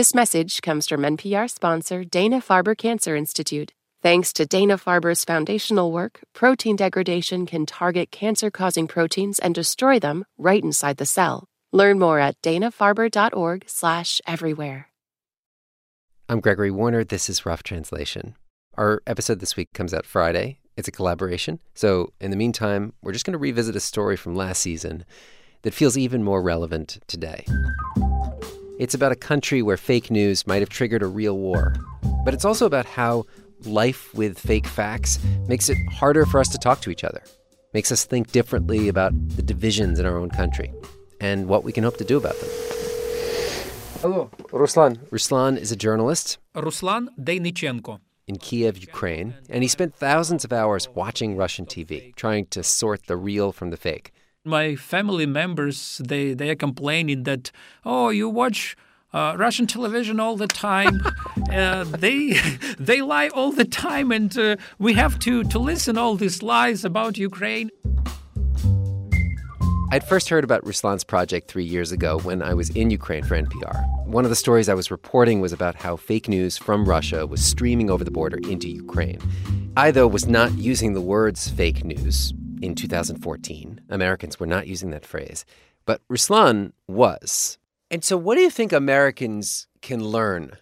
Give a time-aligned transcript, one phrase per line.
[0.00, 3.74] This message comes from NPR sponsor Dana Farber Cancer Institute.
[4.00, 9.98] Thanks to Dana Farber's foundational work, protein degradation can target cancer causing proteins and destroy
[9.98, 11.44] them right inside the cell.
[11.70, 14.88] Learn more at danafarber.org/slash everywhere.
[16.30, 17.04] I'm Gregory Warner.
[17.04, 18.36] This is Rough Translation.
[18.78, 20.60] Our episode this week comes out Friday.
[20.78, 21.60] It's a collaboration.
[21.74, 25.04] So, in the meantime, we're just going to revisit a story from last season
[25.60, 27.44] that feels even more relevant today.
[28.80, 31.74] It's about a country where fake news might have triggered a real war,
[32.24, 33.26] but it's also about how
[33.66, 37.22] life with fake facts makes it harder for us to talk to each other,
[37.74, 40.72] makes us think differently about the divisions in our own country
[41.20, 42.48] and what we can hope to do about them.
[44.00, 44.96] Hello, Ruslan.
[45.10, 48.00] Ruslan is a journalist Ruslan Deynychenko.
[48.26, 53.08] in Kiev, Ukraine, and he spent thousands of hours watching Russian TV, trying to sort
[53.08, 54.14] the real from the fake.
[54.50, 57.52] My family members, they, they are complaining that,
[57.84, 58.76] oh, you watch
[59.12, 61.00] uh, Russian television all the time.
[61.52, 62.32] uh, they
[62.78, 66.84] they lie all the time, and uh, we have to, to listen all these lies
[66.84, 67.70] about Ukraine.
[69.92, 73.40] I'd first heard about Ruslan's project three years ago when I was in Ukraine for
[73.40, 74.06] NPR.
[74.06, 77.44] One of the stories I was reporting was about how fake news from Russia was
[77.44, 79.20] streaming over the border into Ukraine.
[79.76, 83.80] I, though, was not using the words fake news in 2014.
[83.88, 85.44] Americans were not using that phrase.
[85.86, 87.58] But Ruslan was.
[87.90, 90.52] And so, what do you think Americans can learn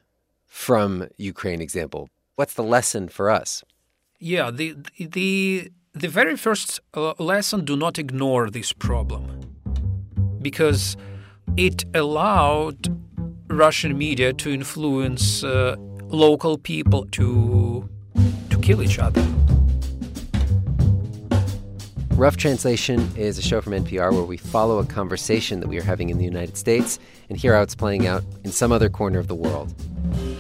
[0.47, 2.09] from Ukraine example?
[2.37, 3.65] What's the lesson for us?
[4.19, 9.25] Yeah, the the the very first uh, lesson: do not ignore this problem,
[10.41, 10.97] because
[11.57, 12.89] it allowed
[13.49, 15.77] Russian media to influence uh,
[16.09, 17.89] local people to
[18.51, 19.38] to kill each other.
[22.19, 25.85] Rough Translation is a show from NPR where we follow a conversation that we are
[25.85, 29.21] having in the United States and hear how it's playing out in some other corner
[29.21, 29.73] of the world.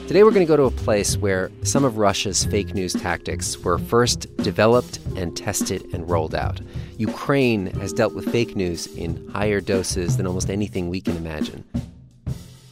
[0.09, 3.57] Today, we're going to go to a place where some of Russia's fake news tactics
[3.59, 6.61] were first developed and tested and rolled out.
[6.97, 11.63] Ukraine has dealt with fake news in higher doses than almost anything we can imagine.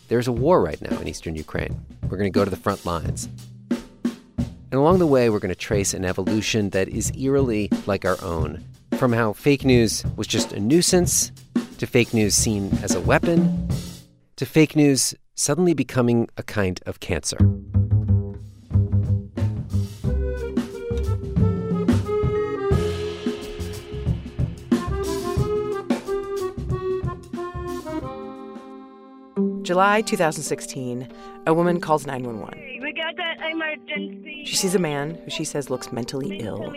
[0.09, 1.81] There's a war right now in eastern Ukraine.
[2.03, 3.29] We're going to go to the front lines.
[3.71, 8.21] And along the way, we're going to trace an evolution that is eerily like our
[8.21, 8.65] own
[8.97, 11.31] from how fake news was just a nuisance,
[11.79, 13.69] to fake news seen as a weapon,
[14.37, 17.37] to fake news suddenly becoming a kind of cancer.
[29.63, 31.09] July 2016,
[31.47, 32.66] a woman calls 911.
[32.97, 34.45] We got that emergency.
[34.47, 36.73] She sees a man who she says looks mentally ill,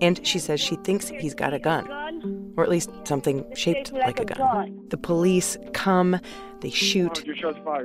[0.00, 4.20] and she says she thinks he's got a gun, or at least something shaped like
[4.20, 4.86] a gun.
[4.90, 6.20] The police come,
[6.60, 7.24] they shoot,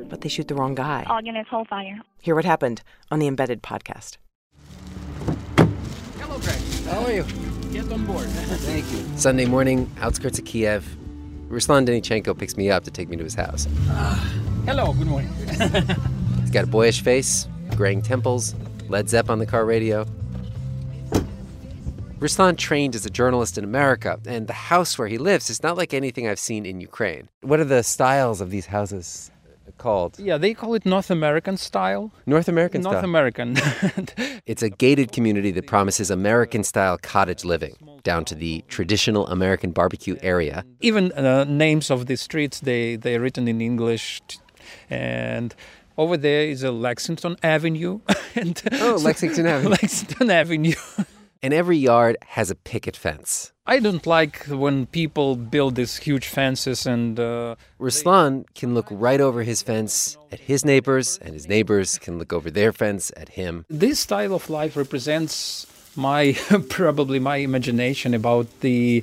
[0.07, 1.03] but they shoot the wrong guy.
[1.09, 1.99] All units hold fire.
[2.21, 4.17] Hear what happened on the Embedded podcast.
[6.19, 6.61] Hello, Greg.
[6.85, 7.25] How are you?
[7.73, 8.25] Get on board.
[8.29, 9.17] Thank you.
[9.17, 10.95] Sunday morning, outskirts of Kiev,
[11.47, 13.67] Ruslan Deynychenko picks me up to take me to his house.
[14.67, 15.33] Hello, good morning.
[16.41, 18.55] He's got a boyish face, graying temples,
[18.87, 20.05] Led Zepp on the car radio.
[22.19, 25.77] Ruslan trained as a journalist in America, and the house where he lives is not
[25.77, 27.29] like anything I've seen in Ukraine.
[27.41, 29.31] What are the styles of these houses
[29.77, 30.19] called?
[30.19, 32.11] Yeah, they call it North American style.
[32.25, 33.05] North American North style.
[33.05, 33.55] American.
[34.45, 39.71] It's a gated community that promises American style cottage living, down to the traditional American
[39.71, 40.65] barbecue area.
[40.81, 44.21] Even uh, names of the streets they they're written in English,
[44.89, 45.55] and
[45.99, 47.99] over there is a Lexington Avenue.
[48.35, 49.69] and Oh, Lexington Avenue.
[49.69, 50.75] Lexington Avenue.
[51.41, 53.53] And every yard has a picket fence.
[53.65, 57.17] I don't like when people build these huge fences and.
[57.17, 62.17] Uh, Ruslan can look right over his fence at his neighbors, and his neighbors can
[62.19, 63.63] look over their fence at him.
[63.69, 66.35] this style of life represents my
[66.69, 69.01] probably my imagination about the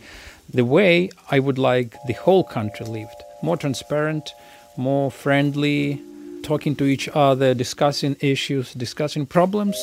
[0.53, 3.21] the way I would like the whole country lived.
[3.43, 4.25] More transparent,
[4.77, 6.03] more friendly,
[6.47, 9.77] talking to each other, discussing issues, discussing problems.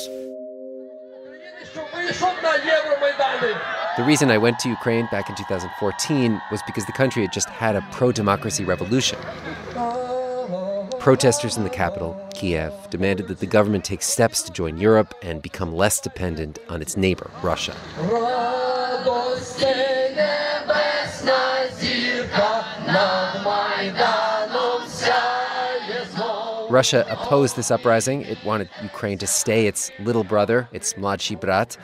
[3.97, 7.49] The reason I went to Ukraine back in 2014 was because the country had just
[7.49, 9.19] had a pro democracy revolution.
[10.99, 15.41] Protesters in the capital, Kiev, demanded that the government take steps to join Europe and
[15.41, 17.75] become less dependent on its neighbor, Russia.
[26.73, 28.23] Russia opposed this uprising.
[28.23, 31.77] It wanted Ukraine to stay its little brother, its mladshi brat.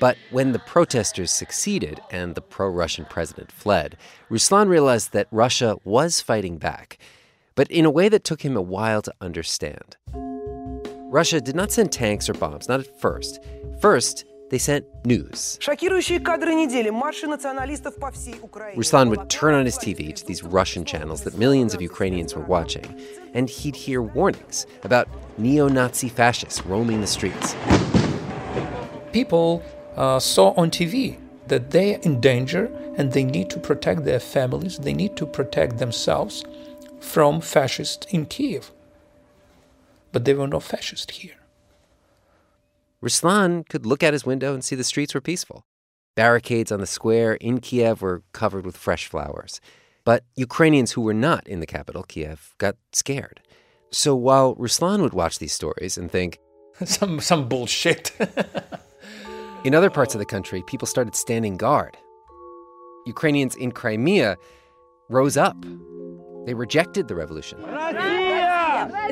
[0.00, 3.96] But when the protesters succeeded and the pro Russian president fled,
[4.28, 6.98] Ruslan realized that Russia was fighting back,
[7.54, 9.96] but in a way that took him a while to understand.
[10.12, 13.38] Russia did not send tanks or bombs, not at first.
[13.80, 15.58] First, they sent news.
[18.76, 22.44] Ruslan would turn on his TV to these Russian channels that millions of Ukrainians were
[22.44, 22.86] watching,
[23.34, 25.08] and he'd hear warnings about
[25.38, 27.56] neo Nazi fascists roaming the streets.
[29.12, 29.60] People
[29.96, 31.18] uh, saw on TV
[31.48, 35.26] that they are in danger and they need to protect their families, they need to
[35.26, 36.44] protect themselves
[37.00, 38.70] from fascists in Kiev.
[40.12, 41.43] But there were no fascists here.
[43.04, 45.66] Ruslan could look out his window and see the streets were peaceful.
[46.16, 49.60] Barricades on the square in Kiev were covered with fresh flowers.
[50.04, 53.40] But Ukrainians who were not in the capital, Kiev, got scared.
[53.90, 56.38] So while Ruslan would watch these stories and think,
[56.84, 58.10] some, some bullshit.
[59.64, 61.98] in other parts of the country, people started standing guard.
[63.06, 64.36] Ukrainians in Crimea
[65.10, 65.62] rose up.
[66.46, 67.60] They rejected the revolution.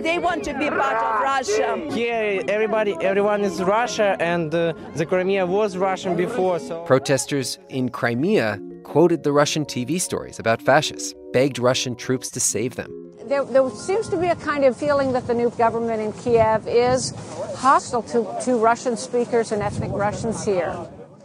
[0.02, 1.88] They want to be part of Russia.
[1.92, 6.58] Here, everybody, everyone is Russia, and uh, the Crimea was Russian before.
[6.58, 12.40] So Protesters in Crimea quoted the Russian TV stories about fascists, begged Russian troops to
[12.40, 12.90] save them.
[13.26, 16.66] There, there, seems to be a kind of feeling that the new government in Kiev
[16.66, 17.14] is
[17.54, 20.76] hostile to, to Russian speakers and ethnic Russians here.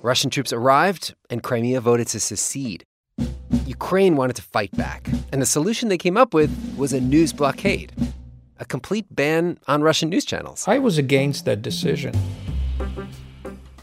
[0.03, 2.85] Russian troops arrived, and Crimea voted to secede.
[3.65, 7.33] Ukraine wanted to fight back, and the solution they came up with was a news
[7.33, 7.91] blockade
[8.59, 10.67] a complete ban on Russian news channels.
[10.67, 12.13] I was against that decision.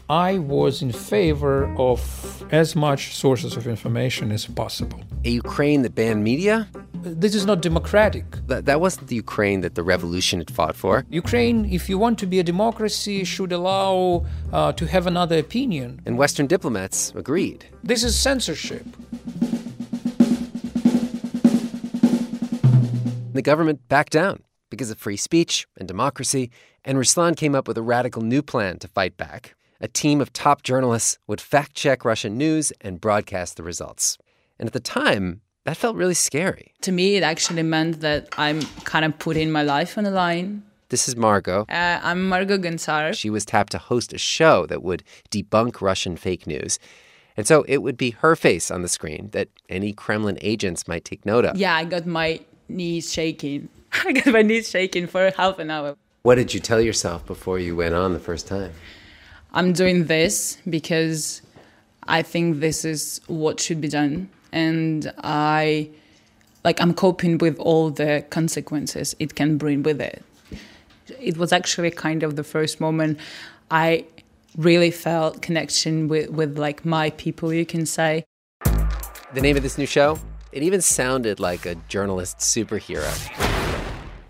[0.09, 5.01] I was in favor of as much sources of information as possible.
[5.23, 6.67] A Ukraine that banned media?
[6.93, 8.25] This is not democratic.
[8.47, 11.05] That, that wasn't the Ukraine that the revolution had fought for.
[11.09, 16.01] Ukraine, if you want to be a democracy, should allow uh, to have another opinion.
[16.05, 17.65] And Western diplomats agreed.
[17.83, 18.85] This is censorship.
[23.33, 24.43] The government backed down
[24.75, 26.51] because of free speech and democracy,
[26.83, 29.55] and Ruslan came up with a radical new plan to fight back.
[29.79, 34.17] A team of top journalists would fact check Russian news and broadcast the results.
[34.59, 36.73] And at the time, that felt really scary.
[36.81, 40.63] To me, it actually meant that I'm kind of putting my life on the line.
[40.89, 41.65] This is Margot.
[41.69, 43.15] Uh, I'm Margot Gonçalves.
[43.15, 46.79] She was tapped to host a show that would debunk Russian fake news.
[47.37, 51.05] And so it would be her face on the screen that any Kremlin agents might
[51.05, 51.57] take note of.
[51.57, 53.69] Yeah, I got my knees shaking.
[54.03, 55.95] I got my knees shaking for half an hour.
[56.23, 58.73] What did you tell yourself before you went on the first time?
[59.53, 61.41] I'm doing this because
[62.03, 64.29] I think this is what should be done.
[64.51, 65.89] And I,
[66.63, 70.23] like, I'm coping with all the consequences it can bring with it.
[71.19, 73.19] It was actually kind of the first moment
[73.69, 74.05] I
[74.57, 78.25] really felt connection with, with like my people, you can say.
[78.63, 80.17] The name of this new show?
[80.51, 83.11] It even sounded like a journalist superhero.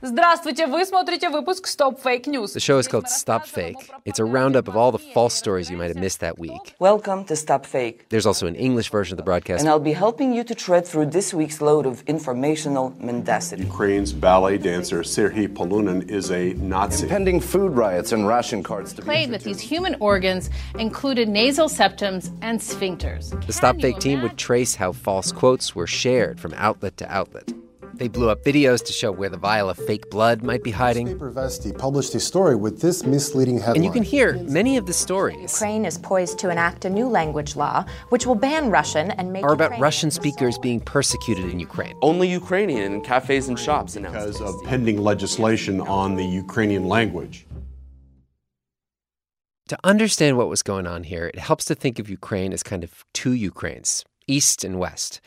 [0.05, 2.55] Здравствуйте, вы смотрите выпуск Stop Fake News.
[2.55, 3.77] The show is called Stop Fake.
[4.07, 6.75] It's a roundup of all the false stories you might have missed that week.
[6.79, 8.09] Welcome to Stop Fake.
[8.09, 9.61] There's also an English version of the broadcast.
[9.61, 13.65] And I'll be helping you to tread through this week's load of informational mendacity.
[13.65, 17.05] Ukraine's ballet dancer Serhiy Polunin is a Nazi.
[17.05, 20.49] Impending food riots and ration cards to played with these human organs
[20.79, 23.39] included nasal septums and sphincters.
[23.47, 27.53] The Stop Fake team would trace how false quotes were shared from outlet to outlet.
[27.98, 31.06] They blew up videos to show where the vial of fake blood might be hiding.
[31.06, 33.78] Newspaper Vesti published a story with this misleading headline.
[33.78, 35.54] And you can hear many of the stories.
[35.54, 39.46] Ukraine is poised to enact a new language law which will ban Russian and make
[39.46, 41.96] are about Russian speakers being persecuted in Ukraine.
[42.02, 47.46] Only Ukrainian in cafes and shops announced because of pending legislation on the Ukrainian language.
[49.70, 52.84] To understand what was going on here, it helps to think of Ukraine as kind
[52.84, 55.22] of two Ukraines, East and West.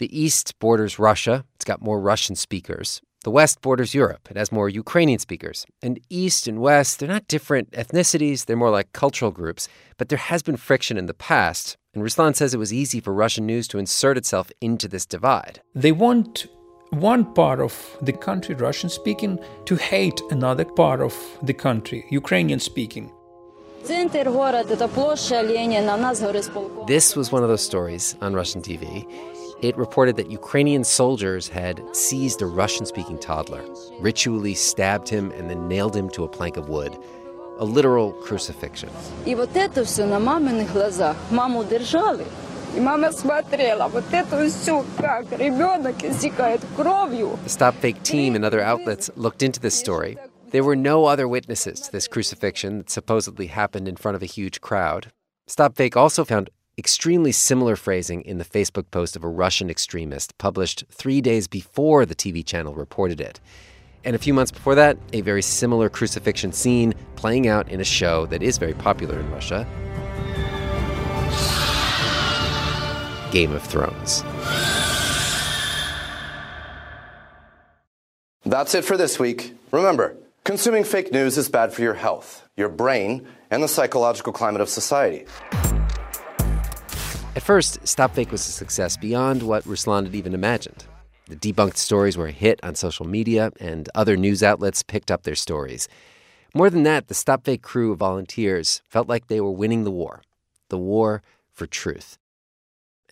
[0.00, 3.02] The East borders Russia, it's got more Russian speakers.
[3.22, 5.66] The West borders Europe, it has more Ukrainian speakers.
[5.82, 9.68] And East and West, they're not different ethnicities, they're more like cultural groups.
[9.98, 13.12] But there has been friction in the past, and Ruslan says it was easy for
[13.12, 15.60] Russian news to insert itself into this divide.
[15.74, 16.46] They want
[16.88, 22.58] one part of the country, Russian speaking, to hate another part of the country, Ukrainian
[22.58, 23.12] speaking.
[26.86, 29.06] This was one of those stories on Russian TV.
[29.61, 33.63] It reported that Ukrainian soldiers had seized a Russian speaking toddler,
[33.99, 36.97] ritually stabbed him, and then nailed him to a plank of wood.
[37.59, 38.89] A literal crucifixion.
[39.25, 41.15] И вот это все на маминых глазах.
[41.31, 42.25] Маму держали.
[42.75, 47.39] И мама смотрела, вот это все, как ребенок истекает кровью.
[47.45, 50.17] The Stop Fake team and other outlets looked into this story.
[50.51, 54.25] There were no other witnesses to this crucifixion that supposedly happened in front of a
[54.25, 55.07] huge crowd.
[55.47, 56.49] Stop Fake also found
[56.80, 62.06] extremely similar phrasing in the Facebook post of a Russian extremist published three days before
[62.06, 63.38] the TV channel reported it.
[64.02, 67.84] And a few months before that, a very similar crucifixion scene playing out in a
[67.84, 69.66] show that is very popular in Russia
[73.30, 74.22] Game of Thrones.
[78.46, 79.52] That's it for this week.
[79.70, 84.62] Remember, consuming fake news is bad for your health, your brain, and the psychological climate
[84.62, 85.26] of society.
[87.36, 90.84] At first, Stopfake was a success beyond what Ruslan had even imagined.
[91.28, 95.22] The debunked stories were a hit on social media, and other news outlets picked up
[95.22, 95.88] their stories.
[96.54, 100.22] More than that, the Stopfake crew of volunteers felt like they were winning the war
[100.70, 101.22] the war
[101.52, 102.16] for truth.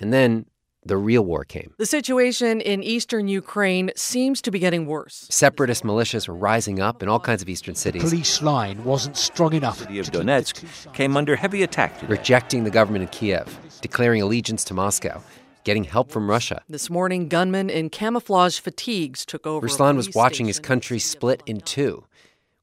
[0.01, 0.47] And then
[0.89, 1.73] the real war came.
[1.79, 5.27] The situation in eastern Ukraine seems to be getting worse.
[5.31, 8.03] Separatist militias were rising up in all kinds of eastern cities.
[8.03, 9.79] The Police line wasn't strong enough.
[9.79, 12.11] The city of Donetsk came under heavy attack today.
[12.11, 15.23] Rejecting the government in Kiev, declaring allegiance to Moscow,
[15.65, 16.63] getting help from Russia.
[16.69, 19.67] This morning, gunmen in camouflage fatigues took over.
[19.67, 22.05] Ruslan was watching his country split in two,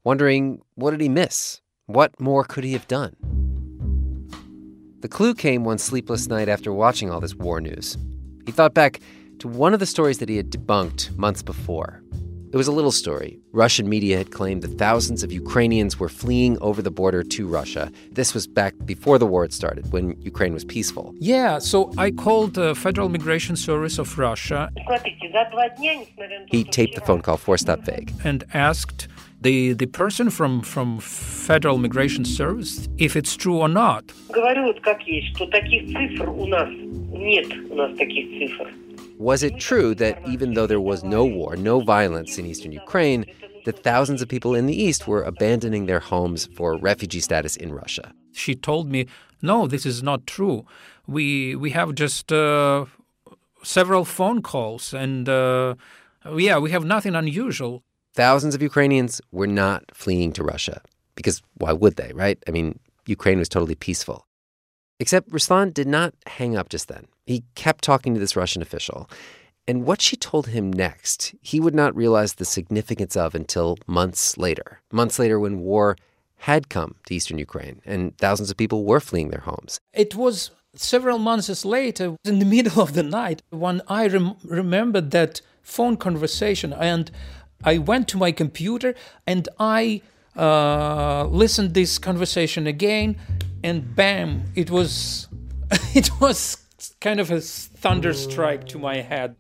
[0.03, 1.61] wondering what did he miss?
[1.85, 3.15] What more could he have done?
[5.01, 7.95] The clue came one sleepless night after watching all this war news.
[8.45, 8.99] He thought back
[9.39, 12.01] to one of the stories that he had debunked months before.
[12.53, 13.39] It was a little story.
[13.51, 17.91] Russian media had claimed that thousands of Ukrainians were fleeing over the border to Russia.
[18.11, 21.13] This was back before the war had started, when Ukraine was peaceful.
[21.19, 24.71] Yeah, so I called the Federal Migration Service of Russia.
[26.47, 28.13] He taped the phone call for Stop Fake.
[28.23, 29.09] And asked
[29.45, 34.03] the, the person from, from Federal Migration Service if it's true or not.
[39.19, 43.25] Was it true that even though there was no war, no violence in eastern Ukraine,
[43.65, 47.71] that thousands of people in the east were abandoning their homes for refugee status in
[47.71, 48.11] Russia?
[48.33, 49.01] She told me,
[49.41, 50.57] "No, this is not true.
[51.15, 52.85] We we have just uh,
[53.77, 55.75] several phone calls, and uh,
[56.47, 57.75] yeah, we have nothing unusual."
[58.15, 60.81] Thousands of Ukrainians were not fleeing to Russia
[61.15, 62.41] because why would they, right?
[62.47, 64.25] I mean, Ukraine was totally peaceful.
[65.01, 67.07] Except Ruslan did not hang up just then.
[67.25, 69.09] He kept talking to this Russian official.
[69.67, 74.37] And what she told him next, he would not realize the significance of until months
[74.37, 74.79] later.
[74.93, 75.97] Months later, when war
[76.37, 79.79] had come to eastern Ukraine and thousands of people were fleeing their homes.
[79.91, 85.11] It was several months later, in the middle of the night, when I rem- remembered
[85.11, 87.11] that phone conversation and
[87.65, 88.95] I went to my computer
[89.25, 90.01] and I
[90.37, 93.17] uh, listened this conversation again
[93.63, 95.27] and bam it was
[95.93, 96.57] it was
[97.01, 99.35] kind of a thunder strike to my head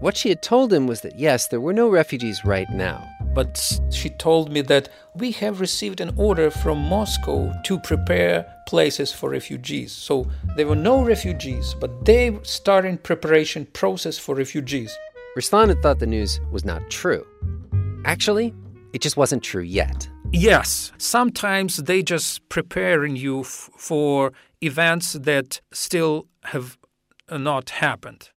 [0.00, 3.80] what she had told him was that yes there were no refugees right now but
[3.90, 9.30] she told me that we have received an order from Moscow to prepare places for
[9.30, 9.90] refugees.
[9.90, 10.26] So
[10.56, 14.94] there were no refugees, but they started preparation process for refugees.
[15.36, 17.26] Ruslan had thought the news was not true.
[18.04, 18.52] Actually,
[18.92, 20.06] it just wasn't true yet.
[20.30, 26.76] Yes, sometimes they just preparing you f- for events that still have
[27.30, 28.28] uh, not happened.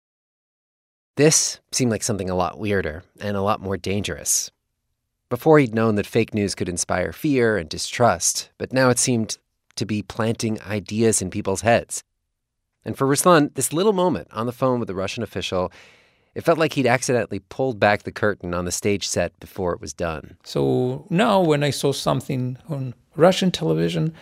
[1.16, 4.50] This seemed like something a lot weirder and a lot more dangerous.
[5.28, 9.36] Before he'd known that fake news could inspire fear and distrust, but now it seemed
[9.74, 12.02] to be planting ideas in people's heads.
[12.86, 15.72] And for Ruslan, this little moment on the phone with the Russian official,
[16.36, 19.80] it felt like he'd accidentally pulled back the curtain on the stage set before it
[19.80, 20.36] was done.
[20.44, 24.12] So now, when I saw something on Russian television,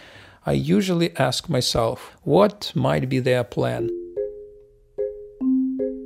[0.47, 3.91] I usually ask myself, what might be their plan?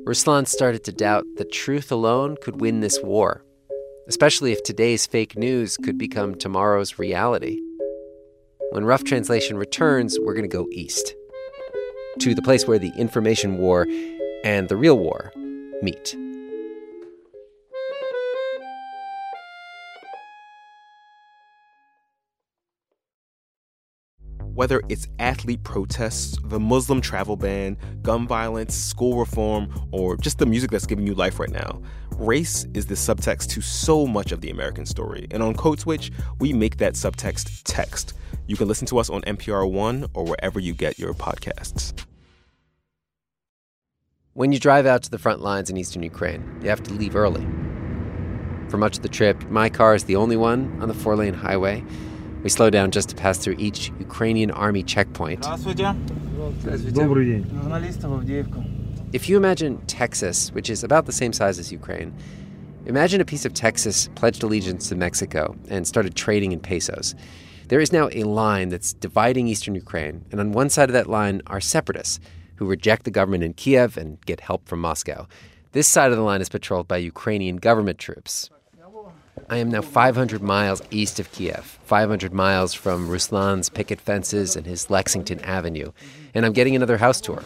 [0.07, 3.45] Ruslan started to doubt that truth alone could win this war,
[4.09, 7.61] especially if today's fake news could become tomorrow's reality.
[8.71, 11.13] When Rough Translation returns, we're going to go east
[12.21, 13.87] to the place where the information war
[14.43, 15.33] and the real war
[15.83, 16.17] meet.
[24.59, 30.47] Whether it's athlete protests, the Muslim travel ban, gun violence, school reform, or just the
[30.47, 31.81] music that's giving you life right now,
[32.17, 35.29] race is the subtext to so much of the American story.
[35.31, 38.15] And on Code Switch, we make that subtext text.
[38.49, 41.95] You can listen to us on NPR One or wherever you get your podcasts.
[44.39, 47.17] When you drive out to the front lines in eastern Ukraine, you have to leave
[47.17, 47.45] early.
[48.69, 51.35] For much of the trip, my car is the only one on the four lane
[51.35, 51.83] highway.
[52.45, 55.45] We slow down just to pass through each Ukrainian army checkpoint.
[59.13, 62.15] If you imagine Texas, which is about the same size as Ukraine,
[62.87, 67.17] imagine a piece of Texas pledged allegiance to Mexico and started trading in pesos.
[67.67, 71.11] There is now a line that's dividing eastern Ukraine, and on one side of that
[71.11, 72.21] line are separatists
[72.59, 75.27] who reject the government in Kiev and get help from Moscow.
[75.73, 78.51] This side of the line is patrolled by Ukrainian government troops.
[79.51, 84.67] I am now 500 miles east of Kiev, 500 miles from Ruslan's picket fences and
[84.67, 85.93] his Lexington Avenue,
[86.35, 87.43] and I'm getting another house tour.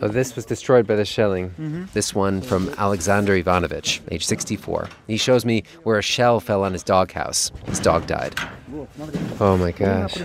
[0.00, 1.50] Oh, this was destroyed by the shelling.
[1.50, 1.84] Mm-hmm.
[1.92, 4.88] This one from Alexander Ivanovich, age 64.
[5.06, 7.52] He shows me where a shell fell on his doghouse.
[7.66, 8.34] His dog died.
[9.40, 10.16] Oh my gosh.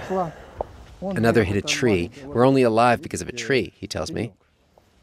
[1.01, 2.11] Another hit a tree.
[2.25, 4.31] We're only alive because of a tree, he tells me.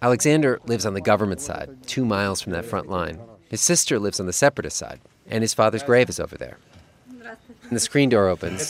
[0.00, 3.18] Alexander lives on the government side, two miles from that front line.
[3.48, 6.58] His sister lives on the separatist side, and his father's grave is over there.
[7.64, 8.68] And the screen door opens.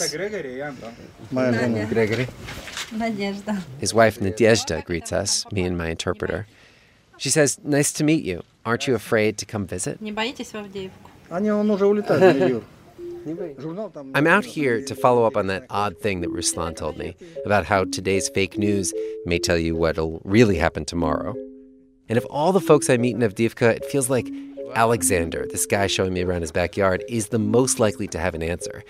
[3.79, 6.47] His wife Nadezhda greets us, me and my interpreter.
[7.19, 8.43] She says, Nice to meet you.
[8.65, 10.01] Aren't you afraid to come visit?
[14.15, 17.67] I'm out here to follow up on that odd thing that Ruslan told me about
[17.67, 18.93] how today's fake news
[19.27, 21.35] may tell you what'll really happen tomorrow.
[22.09, 24.31] And of all the folks I meet in Avdiivka, it feels like
[24.75, 28.43] Alexander, this guy showing me around his backyard, is the most likely to have an
[28.43, 28.83] answer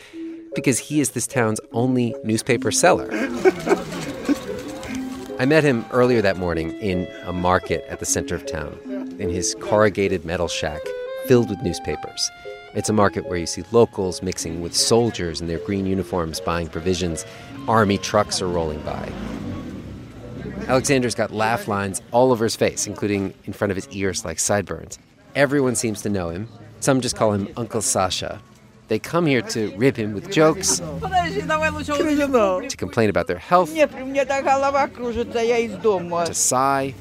[0.55, 3.09] because he is this town's only newspaper seller.
[5.39, 8.77] I met him earlier that morning in a market at the center of town,
[9.21, 10.81] in his corrugated metal shack
[11.27, 12.31] filled with newspapers.
[12.75, 16.69] It's a market where you see locals mixing with soldiers in their green uniforms buying
[16.69, 17.25] provisions.
[17.67, 19.11] Army trucks are rolling by.
[20.67, 24.39] Alexander's got laugh lines all over his face, including in front of his ears like
[24.39, 24.99] sideburns.
[25.35, 26.47] Everyone seems to know him.
[26.81, 28.41] Some just call him Uncle Sasha.
[28.89, 33.71] They come here to rib him with jokes, to complain about their health,
[36.27, 36.95] to sigh,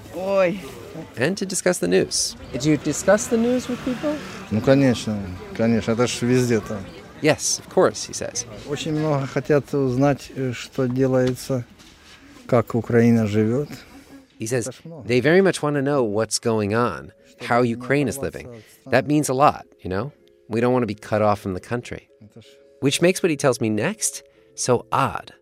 [1.17, 2.35] and to discuss the news.
[2.51, 4.17] Did you discuss the news with people?
[4.50, 5.18] Ну, конечно,
[5.56, 6.78] конечно, это ж везде там.
[7.22, 8.46] Yes, of course, he says.
[8.68, 11.64] Очень много хотят узнать, э, что делается,
[12.46, 13.68] как Украина живет.
[14.38, 14.68] He says
[15.06, 17.12] they very much want to know what's going on,
[17.48, 18.62] how Ukraine is living.
[18.86, 20.10] That means a lot, you know?
[20.48, 22.08] We don't want to be cut off from the country.
[22.80, 24.24] Which makes what he tells me next
[24.56, 25.32] so odd.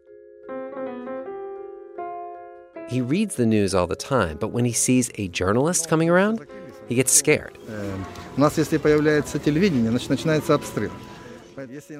[2.90, 6.46] He reads the news all the time, but when he sees a journalist coming around,
[6.88, 7.54] he gets scared.
[7.68, 7.96] Э,
[8.36, 10.90] У нас, если появляется телевидение, значит, начинается обстрел.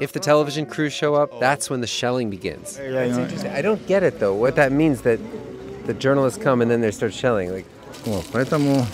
[0.00, 2.78] If the television crews show up, that's when the shelling begins.
[2.78, 3.52] It's interesting.
[3.52, 5.18] I don't get it though, what that means that
[5.86, 7.50] the journalists come and then they start shelling.
[7.52, 7.66] Like
[8.06, 8.86] Вот, поэтому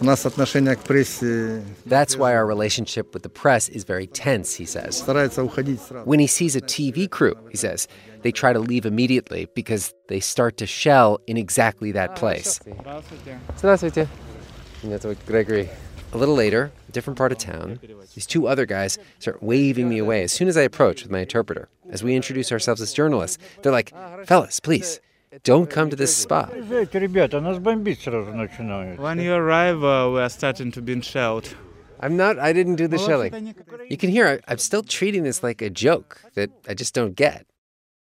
[0.00, 4.54] у нас отношение к прессе That's why our relationship with the press is very tense,
[4.56, 4.96] he says.
[4.98, 6.04] старается уходить сразу.
[6.04, 7.86] When he sees a TV crew, he says,
[8.22, 12.60] they try to leave immediately because they start to shell in exactly that place.
[13.56, 14.08] Здравствуйте.
[14.83, 15.69] And that's what Gregory.
[16.13, 17.79] A little later, a different part of town,
[18.13, 21.19] these two other guys start waving me away as soon as I approach with my
[21.19, 21.67] interpreter.
[21.89, 23.93] As we introduce ourselves as journalists, they're like,
[24.25, 25.01] fellas, please,
[25.43, 26.53] don't come to this spot.
[26.55, 26.69] When
[29.19, 31.53] you arrive, uh, we are starting to be shelled.
[31.99, 33.55] I'm not, I didn't do the shelling.
[33.89, 37.15] You can hear I, I'm still treating this like a joke that I just don't
[37.15, 37.45] get.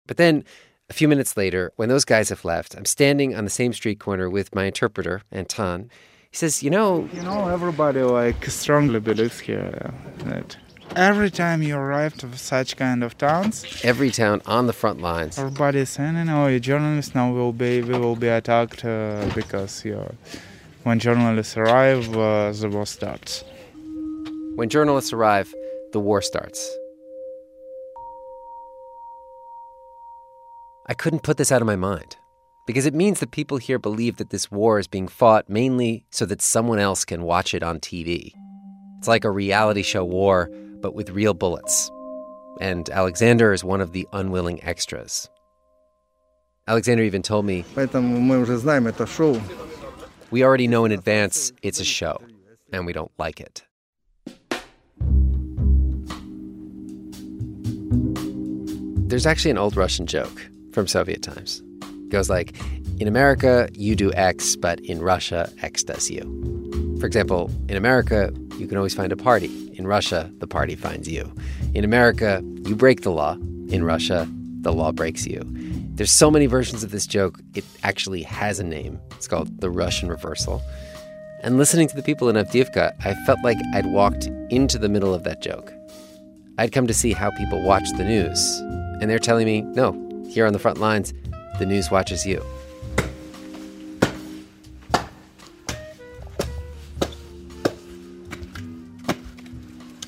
[0.07, 0.45] But then
[0.89, 4.01] a few minutes later, when those guys have left, I'm standing on the same street
[4.01, 5.91] corner with my interpreter, Anton,
[6.39, 10.57] Says, You know, You know, everybody like strongly believes here that
[10.95, 15.37] every time you arrive to such kind of towns, every town on the front lines,
[15.37, 19.85] everybody is saying, "No, you journalists now will be we will be attacked uh, because
[19.85, 20.15] you're."
[20.85, 23.43] When journalists arrive, uh, the war starts.
[24.59, 25.53] when journalists arrive,
[25.91, 26.61] the war starts.
[30.87, 32.17] I couldn't put this out of my mind
[32.69, 36.27] because it means that people here believe that this war is being fought mainly so
[36.27, 38.31] that someone else can watch it on TV.
[38.99, 40.51] It's like a reality show war,
[40.83, 41.91] but with real bullets.
[42.61, 45.31] And Alexander is one of the unwilling extras.
[46.67, 47.65] Alexander even told me,
[50.31, 52.21] We already know in advance it's a show,
[52.71, 53.65] and we don't like it.
[59.09, 61.63] There's actually an old Russian joke from Soviet times
[62.09, 62.57] it goes like,
[63.01, 66.23] in America, you do X, but in Russia, X does you.
[66.99, 69.71] For example, in America, you can always find a party.
[69.77, 71.31] In Russia, the party finds you.
[71.75, 73.35] In America, you break the law.
[73.69, 74.27] In Russia,
[74.63, 75.43] the law breaks you.
[75.97, 78.99] There's so many versions of this joke, it actually has a name.
[79.11, 80.63] It's called the Russian reversal.
[81.43, 85.13] And listening to the people in Avdiivka, I felt like I'd walked into the middle
[85.13, 85.75] of that joke.
[86.57, 88.41] I'd come to see how people watch the news,
[89.03, 89.93] and they're telling me, no,
[90.31, 91.13] here on the front lines,
[91.59, 92.45] the news watches you.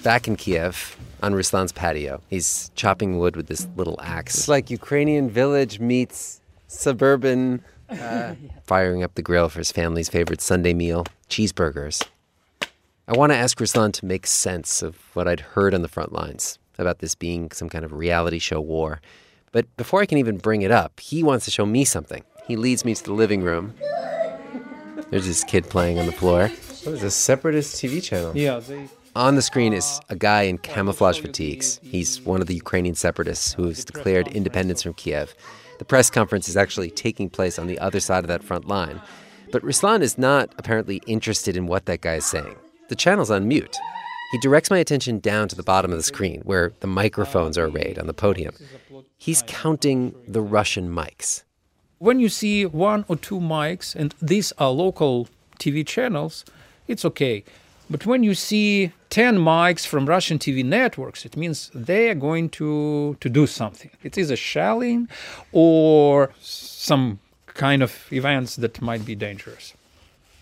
[0.03, 2.23] Back in Kiev, on Ruslan's patio.
[2.29, 4.35] He's chopping wood with this little axe.
[4.35, 8.35] It's like Ukrainian village meets suburban, uh,
[8.65, 12.03] firing up the grill for his family's favorite Sunday meal cheeseburgers.
[13.09, 16.13] I want to ask Ruslan to make sense of what I'd heard on the front
[16.13, 19.01] lines about this being some kind of reality show war.
[19.53, 22.23] But before I can even bring it up, he wants to show me something.
[22.47, 23.75] He leads me to the living room.
[25.11, 26.49] There's this kid playing on the floor.
[26.85, 28.37] What is a separatist TV channel?
[28.37, 28.89] Yeah, they.
[29.17, 31.81] On the screen is a guy in camouflage fatigues.
[31.83, 35.35] He's one of the Ukrainian separatists who has declared independence from Kiev.
[35.81, 39.01] The press conference is actually taking place on the other side of that front line.
[39.51, 42.55] But Ruslan is not apparently interested in what that guy is saying.
[42.89, 43.77] The channel's on mute.
[44.31, 47.67] He directs my attention down to the bottom of the screen where the microphones are
[47.67, 48.55] arrayed on the podium.
[49.20, 51.42] He's counting the Russian mics.
[51.98, 55.28] When you see one or two mics, and these are local
[55.59, 56.46] TV channels,
[56.88, 57.44] it's okay.
[57.90, 62.48] But when you see 10 mics from Russian TV networks, it means they are going
[62.50, 63.90] to, to do something.
[64.02, 65.09] It is a shelling
[65.52, 69.74] or some kind of events that might be dangerous.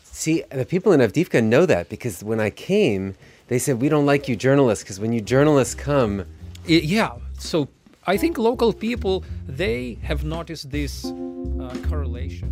[0.04, 3.16] See, the people in Avdiivka know that because when I came,
[3.48, 6.20] they said, We don't like you journalists because when you journalists come.
[6.68, 7.68] I- yeah, so
[8.08, 12.48] I think local people, they have noticed this uh, correlation.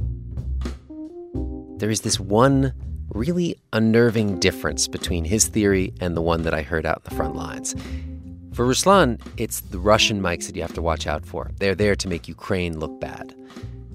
[1.79, 2.75] There is this one
[3.15, 7.15] really unnerving difference between his theory and the one that I heard out in the
[7.15, 7.75] front lines.
[8.53, 11.51] For Ruslan, it's the Russian mics that you have to watch out for.
[11.59, 13.35] They're there to make Ukraine look bad.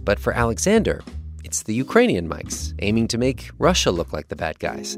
[0.03, 1.03] But for Alexander,
[1.43, 4.97] it's the Ukrainian mics aiming to make Russia look like the bad guys,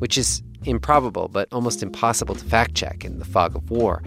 [0.00, 4.02] which is improbable but almost impossible to fact check in the fog of war.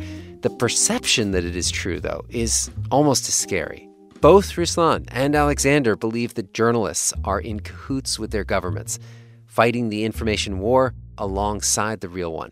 [0.45, 3.89] The perception that it is true, though, is almost as scary.
[4.21, 8.99] Both Ruslan and Alexander believe that journalists are in cahoots with their governments,
[9.47, 12.51] fighting the information war alongside the real one.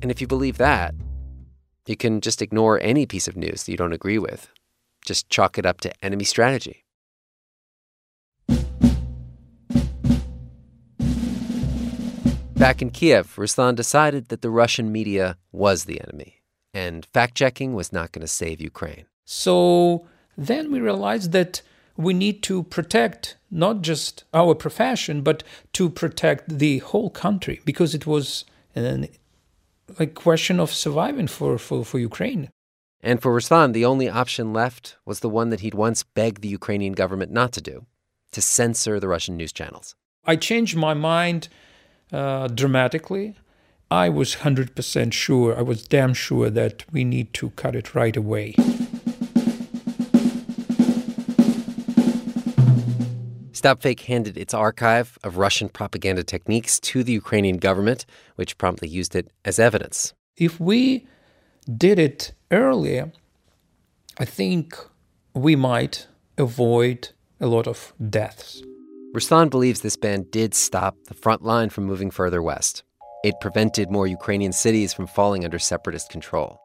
[0.00, 0.94] And if you believe that,
[1.86, 4.48] you can just ignore any piece of news that you don't agree with.
[5.04, 6.86] Just chalk it up to enemy strategy.
[12.56, 16.39] Back in Kiev, Ruslan decided that the Russian media was the enemy,
[16.72, 19.06] and fact checking was not going to save Ukraine.
[19.24, 20.06] So
[20.36, 21.62] then we realized that
[21.96, 25.42] we need to protect not just our profession, but
[25.74, 29.08] to protect the whole country because it was an,
[29.98, 32.48] a question of surviving for, for, for Ukraine.
[33.02, 36.48] And for Ruslan, the only option left was the one that he'd once begged the
[36.48, 37.86] Ukrainian government not to do
[38.32, 39.94] to censor the Russian news channels.
[40.24, 41.48] I changed my mind
[42.12, 43.36] uh, dramatically.
[43.92, 48.16] I was 100% sure, I was damn sure that we need to cut it right
[48.16, 48.54] away.
[53.50, 59.16] StopFake handed its archive of Russian propaganda techniques to the Ukrainian government, which promptly used
[59.16, 60.14] it as evidence.
[60.36, 61.08] If we
[61.76, 63.10] did it earlier,
[64.18, 64.78] I think
[65.34, 66.06] we might
[66.38, 67.08] avoid
[67.40, 68.62] a lot of deaths.
[69.14, 72.84] Ruslan believes this ban did stop the front line from moving further west.
[73.22, 76.58] It prevented more Ukrainian cities from falling under separatist control.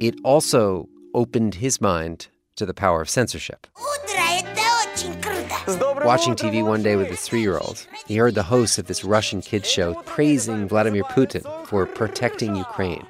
[0.00, 3.68] It also opened his mind to the power of censorship.
[6.04, 9.04] Watching TV one day with his three year old, he heard the host of this
[9.04, 13.06] Russian kids show praising Vladimir Putin for protecting Ukraine.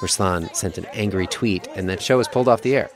[0.00, 2.88] Ruslan sent an angry tweet, and that show was pulled off the air.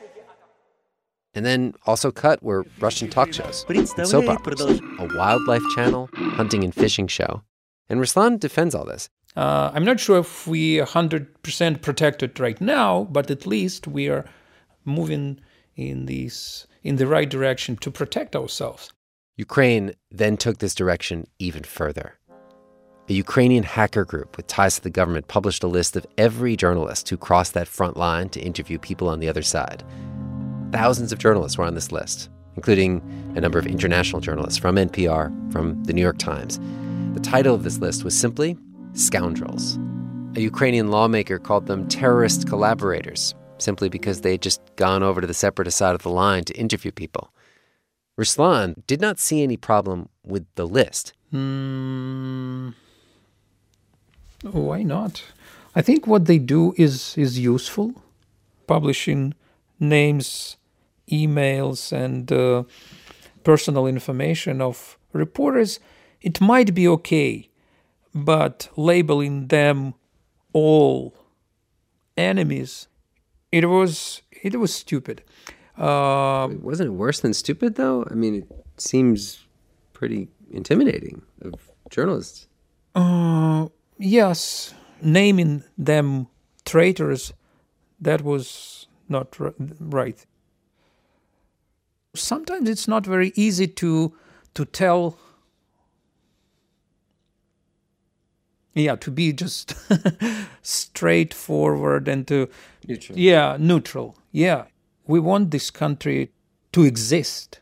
[1.35, 3.67] And then also cut were Russian talk shows,
[4.05, 7.43] soap operas, a wildlife channel, hunting and fishing show.
[7.91, 9.09] And Ruslan defends all this.
[9.39, 14.09] Uh, I'm not sure if we are 100% protected right now, but at least we
[14.09, 14.25] are
[14.85, 15.39] moving
[15.77, 18.93] in, these, in the right direction to protect ourselves.
[19.37, 22.19] Ukraine then took this direction even further.
[23.09, 27.09] A Ukrainian hacker group with ties to the government published a list of every journalist
[27.09, 29.85] who crossed that front line to interview people on the other side.
[30.73, 33.01] Thousands of journalists were on this list, including
[33.37, 36.59] a number of international journalists from NPR, from the New York Times.
[37.15, 38.59] The title of this list was simply
[38.99, 39.79] Scoundrels.
[40.35, 45.27] A Ukrainian lawmaker called them terrorist collaborators, simply because they had just gone over to
[45.27, 47.33] the separatist side of the line to interview people.
[48.19, 51.13] Ruslan did not see any problem with the list.
[51.31, 52.71] Hmm.
[54.43, 55.23] Why not?
[55.77, 57.93] I think what they do is is useful.
[58.67, 59.35] Publishing
[59.79, 60.57] names,
[61.11, 62.65] emails, and uh,
[63.45, 65.79] personal information of reporters,
[66.21, 67.48] it might be okay,
[68.25, 69.95] but labeling them
[70.53, 71.15] all
[72.17, 72.89] enemies,
[73.53, 75.23] it was it was stupid.
[75.77, 78.05] Uh, Wasn't it worse than stupid, though?
[78.11, 78.49] I mean, it
[78.81, 79.47] seems
[79.93, 81.55] pretty intimidating of
[81.91, 82.49] journalists.
[82.95, 86.27] Uh, yes, naming them
[86.65, 87.33] traitors,
[88.01, 89.37] that was not
[89.79, 90.25] right.
[92.15, 94.13] Sometimes it's not very easy to
[94.55, 95.19] to tell
[98.75, 99.75] yeah to be just
[100.63, 102.49] straightforward and to
[102.87, 103.19] neutral.
[103.19, 104.17] yeah neutral.
[104.33, 104.65] Yeah.
[105.07, 106.33] We want this country
[106.73, 107.61] to exist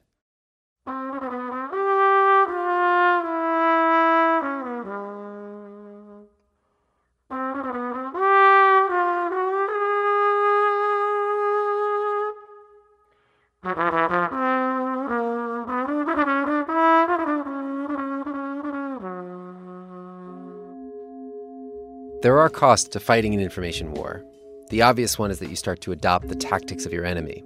[22.47, 24.25] are costs to fighting an information war.
[24.71, 27.43] The obvious one is that you start to adopt the tactics of your enemy.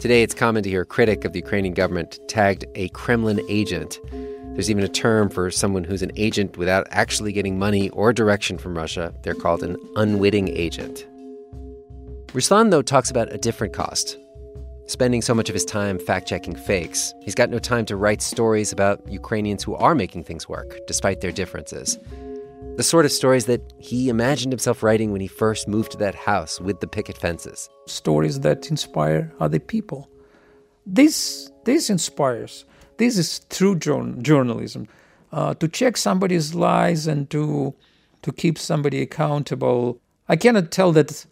[0.00, 4.00] Today, it's common to hear a critic of the Ukrainian government tagged a Kremlin agent.
[4.54, 8.56] There's even a term for someone who's an agent without actually getting money or direction
[8.56, 9.12] from Russia.
[9.22, 11.06] They're called an unwitting agent.
[12.28, 14.16] Ruslan, though, talks about a different cost
[14.86, 17.14] spending so much of his time fact checking fakes.
[17.22, 21.20] He's got no time to write stories about Ukrainians who are making things work, despite
[21.20, 21.98] their differences.
[22.76, 26.14] The sort of stories that he imagined himself writing when he first moved to that
[26.14, 27.68] house with the picket fences.
[27.86, 30.08] Stories that inspire other people.
[30.86, 32.64] This, this inspires.
[32.96, 34.88] This is true journalism.
[35.30, 37.74] Uh, to check somebody's lies and to,
[38.22, 40.00] to keep somebody accountable.
[40.28, 41.26] I cannot tell that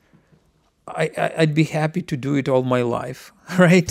[0.89, 3.91] I, I, would be happy to do it all my life, right?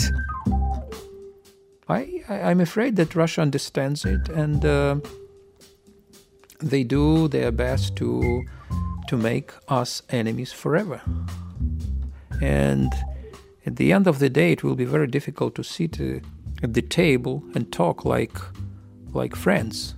[1.88, 4.64] I, I, am afraid that Russia understands it and.
[4.64, 4.96] Uh,
[6.62, 8.44] they do their best to
[9.08, 11.00] to make us enemies forever.
[12.40, 12.92] And
[13.66, 16.20] at the end of the day, it will be very difficult to sit uh,
[16.62, 18.38] at the table and talk like
[19.12, 19.94] like friends.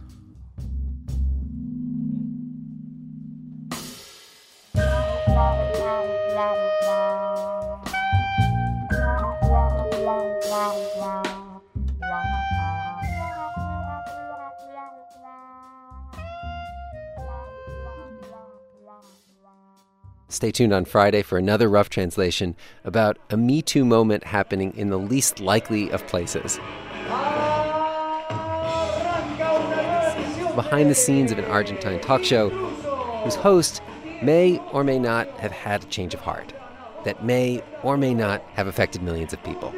[20.33, 24.88] Stay tuned on Friday for another rough translation about a Me Too moment happening in
[24.88, 26.57] the least likely of places.
[30.55, 33.83] Behind the scenes of an Argentine talk show, whose host
[34.23, 36.55] may or may not have had a change of heart,
[37.05, 39.71] that may or may not have affected millions of people.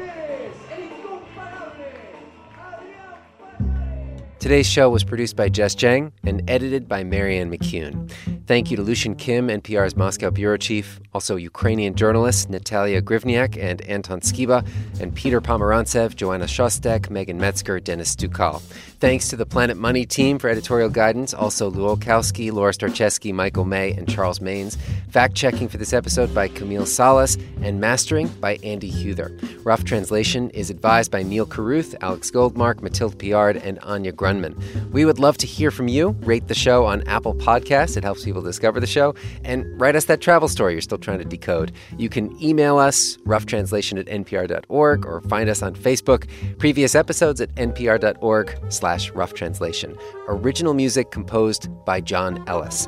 [4.39, 8.09] Today's show was produced by Jess Jiang and edited by Marianne McCune.
[8.47, 13.81] Thank you to Lucian Kim, NPR's Moscow bureau chief, also Ukrainian journalists Natalia Grivniak and
[13.81, 14.67] Anton Skiba,
[14.99, 18.61] and Peter Pomerantsev, Joanna Shostak, Megan Metzger, Dennis Dukal.
[18.99, 23.65] Thanks to the Planet Money team for editorial guidance, also Lu Olkowski, Laura Starcheski, Michael
[23.65, 24.77] May, and Charles Maynes.
[25.09, 29.54] Fact checking for this episode by Camille Salas, and mastering by Andy Huether.
[29.65, 34.55] Rough translation is advised by Neal Carruth, Alex Goldmark, Mathilde Piard, and Anya Grundmann.
[34.91, 36.09] We would love to hear from you.
[36.21, 39.15] Rate the show on Apple Podcasts, it helps people discover the show.
[39.43, 41.71] And write us that travel story you're still trying to decode.
[41.97, 46.29] You can email us, roughtranslation at npr.org, or find us on Facebook.
[46.59, 49.97] Previous episodes at npr.org slash roughtranslation.
[50.27, 52.87] Original music composed by John Ellis.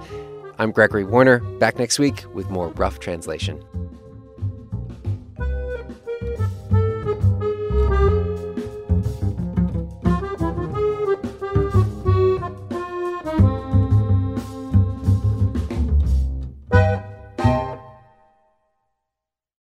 [0.60, 3.64] I'm Gregory Warner, back next week with more rough translation.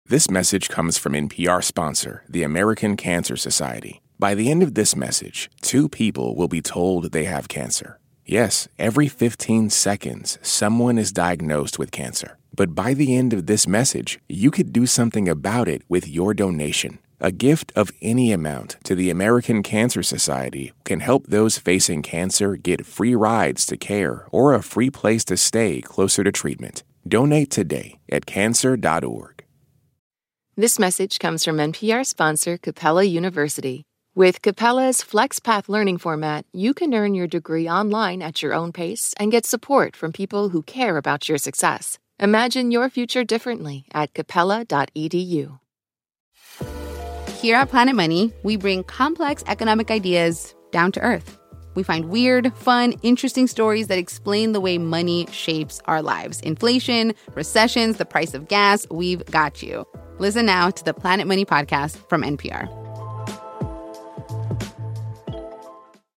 [0.09, 4.03] This message comes from NPR sponsor, the American Cancer Society.
[4.21, 7.99] By the end of this message, two people will be told they have cancer.
[8.25, 12.39] Yes, every 15 seconds, someone is diagnosed with cancer.
[12.55, 16.35] But by the end of this message, you could do something about it with your
[16.35, 17.01] donation.
[17.19, 22.55] A gift of any amount to the American Cancer Society can help those facing cancer
[22.55, 26.85] get free rides to care or a free place to stay closer to treatment.
[27.09, 29.46] Donate today at cancer.org.
[30.59, 33.85] This message comes from NPR sponsor Capella University.
[34.15, 39.13] With Capella's FlexPath learning format, you can earn your degree online at your own pace
[39.21, 41.99] and get support from people who care about your success.
[42.19, 45.59] Imagine your future differently at capella.edu.
[47.43, 51.37] Here at Planet Money, we bring complex economic ideas down to earth.
[51.77, 56.41] We find weird, fun, interesting stories that explain the way money shapes our lives.
[56.41, 59.87] Inflation, recessions, the price of gas, we've got you.
[60.19, 62.76] Listen now to the Planet Money podcast from NPR.